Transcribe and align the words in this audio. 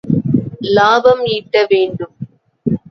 இலாபம் 0.61 1.23
ஈட்ட 1.27 1.63
வேண்டும். 1.69 2.15